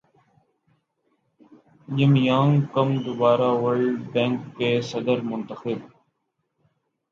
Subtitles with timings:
[1.87, 5.79] جم Yong Kim دوبارہ World Bank کے صدر منتخب